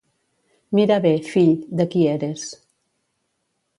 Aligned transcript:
Mira 0.77 0.97
bé, 1.03 1.11
fill, 1.33 1.53
de 1.81 1.87
qui 1.93 2.07
eres. 2.15 2.47